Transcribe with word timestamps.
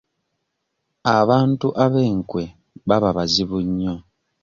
Abantu 1.17 1.67
ab'enkwe 1.83 2.43
baba 2.87 3.09
bazibu 3.17 3.57
nnyo. 3.67 3.95